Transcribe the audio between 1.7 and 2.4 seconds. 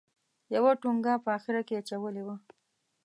اچولې وه.